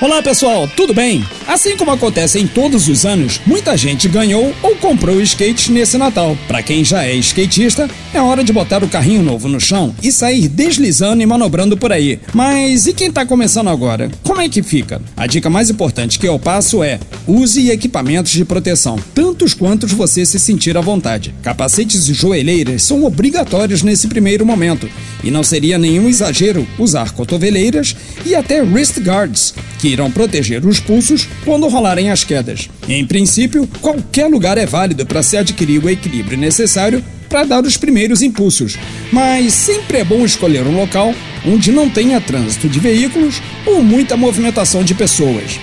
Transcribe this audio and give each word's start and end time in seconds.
Olá 0.00 0.22
pessoal, 0.22 0.68
tudo 0.76 0.94
bem? 0.94 1.24
Assim 1.44 1.76
como 1.76 1.90
acontece 1.90 2.38
em 2.38 2.46
todos 2.46 2.86
os 2.86 3.04
anos, 3.04 3.40
muita 3.44 3.76
gente 3.76 4.06
ganhou 4.06 4.54
ou 4.62 4.76
comprou 4.76 5.20
skate 5.20 5.72
nesse 5.72 5.98
Natal. 5.98 6.38
Para 6.46 6.62
quem 6.62 6.84
já 6.84 7.02
é 7.04 7.16
skatista, 7.16 7.90
é 8.14 8.20
hora 8.20 8.44
de 8.44 8.52
botar 8.52 8.84
o 8.84 8.88
carrinho 8.88 9.24
novo 9.24 9.48
no 9.48 9.60
chão 9.60 9.92
e 10.00 10.12
sair 10.12 10.46
deslizando 10.46 11.20
e 11.20 11.26
manobrando 11.26 11.76
por 11.76 11.90
aí. 11.90 12.20
Mas 12.32 12.86
e 12.86 12.92
quem 12.92 13.10
tá 13.10 13.26
começando 13.26 13.70
agora? 13.70 14.08
Como 14.22 14.40
é 14.40 14.48
que 14.48 14.62
fica? 14.62 15.02
A 15.16 15.26
dica 15.26 15.50
mais 15.50 15.68
importante 15.68 16.16
que 16.16 16.28
eu 16.28 16.38
passo 16.38 16.80
é: 16.80 17.00
use 17.26 17.68
equipamentos 17.68 18.30
de 18.30 18.44
proteção, 18.44 19.00
tantos 19.12 19.52
quantos 19.52 19.90
você 19.90 20.24
se 20.24 20.38
sentir 20.38 20.76
à 20.76 20.80
vontade. 20.80 21.34
Capacetes 21.42 22.08
e 22.08 22.14
joelheiras 22.14 22.84
são 22.84 23.02
obrigatórios 23.02 23.82
nesse 23.82 24.06
primeiro 24.06 24.46
momento, 24.46 24.88
e 25.24 25.30
não 25.30 25.42
seria 25.42 25.76
nenhum 25.76 26.08
exagero 26.08 26.64
usar 26.78 27.10
cotoveleiras 27.10 27.96
e 28.24 28.36
até 28.36 28.62
wrist 28.62 29.00
guards, 29.00 29.54
que 29.78 29.88
irão 29.88 30.10
proteger 30.10 30.64
os 30.66 30.80
pulsos 30.80 31.28
quando 31.44 31.68
rolarem 31.68 32.10
as 32.10 32.24
quedas. 32.24 32.68
Em 32.88 33.04
princípio, 33.04 33.68
qualquer 33.80 34.26
lugar 34.26 34.58
é 34.58 34.66
válido 34.66 35.06
para 35.06 35.22
se 35.22 35.36
adquirir 35.36 35.82
o 35.82 35.88
equilíbrio 35.88 36.36
necessário 36.36 37.04
para 37.28 37.44
dar 37.44 37.64
os 37.64 37.76
primeiros 37.76 38.22
impulsos, 38.22 38.78
mas 39.12 39.52
sempre 39.52 39.98
é 39.98 40.04
bom 40.04 40.24
escolher 40.24 40.66
um 40.66 40.76
local 40.76 41.14
onde 41.46 41.70
não 41.70 41.88
tenha 41.88 42.20
trânsito 42.20 42.68
de 42.68 42.80
veículos 42.80 43.40
ou 43.66 43.82
muita 43.82 44.16
movimentação 44.16 44.82
de 44.82 44.94
pessoas. 44.94 45.60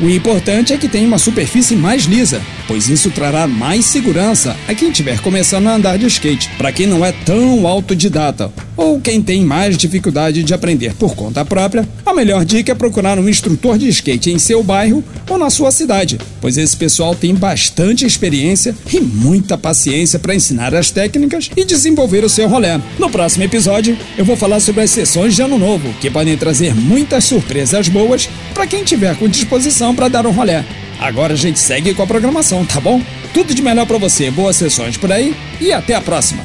O 0.00 0.08
importante 0.08 0.72
é 0.72 0.76
que 0.76 0.88
tenha 0.88 1.06
uma 1.06 1.18
superfície 1.18 1.76
mais 1.76 2.04
lisa, 2.04 2.42
pois 2.66 2.88
isso 2.88 3.10
trará 3.10 3.46
mais 3.46 3.84
segurança 3.84 4.56
a 4.66 4.74
quem 4.74 4.90
estiver 4.90 5.20
começando 5.20 5.68
a 5.68 5.74
andar 5.74 5.96
de 5.96 6.06
skate. 6.06 6.50
Para 6.58 6.72
quem 6.72 6.86
não 6.86 7.04
é 7.04 7.12
tão 7.12 7.66
autodidata 7.66 8.52
ou 8.76 9.00
quem 9.00 9.20
tem 9.22 9.44
mais 9.44 9.76
dificuldade 9.76 10.42
de 10.42 10.54
aprender 10.54 10.94
por 10.94 11.14
conta 11.14 11.44
própria, 11.44 11.88
a 12.04 12.14
melhor 12.14 12.44
dica 12.44 12.72
é 12.72 12.74
procurar 12.74 13.18
um 13.18 13.28
instrutor 13.28 13.78
de 13.78 13.88
skate 13.88 14.30
em 14.30 14.38
seu 14.38 14.62
bairro 14.62 15.04
ou 15.28 15.38
na 15.38 15.50
sua 15.50 15.70
cidade, 15.70 16.18
pois 16.40 16.56
esse 16.56 16.76
pessoal 16.76 17.14
tem 17.14 17.34
bastante 17.34 18.04
experiência 18.04 18.74
e 18.92 19.00
muita 19.00 19.58
paciência 19.58 20.18
para 20.18 20.34
ensinar 20.34 20.74
as 20.74 20.90
técnicas 20.90 21.50
e 21.56 21.64
desenvolver 21.64 22.24
o 22.24 22.28
seu 22.28 22.48
rolê. 22.48 22.78
No 22.98 23.10
próximo 23.10 23.44
episódio, 23.44 23.96
eu 24.16 24.24
vou 24.24 24.36
falar 24.36 24.60
sobre 24.60 24.82
as 24.82 24.90
sessões 24.90 25.34
de 25.34 25.42
ano 25.42 25.58
novo, 25.58 25.92
que 26.00 26.10
podem 26.10 26.36
trazer 26.36 26.74
muitas 26.74 27.24
surpresas 27.24 27.88
boas 27.88 28.28
para 28.54 28.66
quem 28.66 28.84
tiver 28.84 29.16
com 29.16 29.28
disposição 29.28 29.94
para 29.94 30.08
dar 30.08 30.26
um 30.26 30.32
rolê. 30.32 30.62
Agora 31.00 31.34
a 31.34 31.36
gente 31.36 31.58
segue 31.58 31.94
com 31.94 32.02
a 32.02 32.06
programação, 32.06 32.64
tá 32.64 32.80
bom? 32.80 33.02
Tudo 33.34 33.54
de 33.54 33.62
melhor 33.62 33.86
para 33.86 33.98
você, 33.98 34.30
boas 34.30 34.56
sessões 34.56 34.96
por 34.96 35.10
aí 35.10 35.34
e 35.60 35.72
até 35.72 35.94
a 35.94 36.00
próxima. 36.00 36.44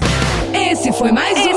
Esse 0.53 0.91
foi 0.93 1.11
mais 1.11 1.37
um. 1.37 1.56